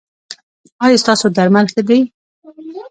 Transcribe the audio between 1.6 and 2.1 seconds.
ښه دي؟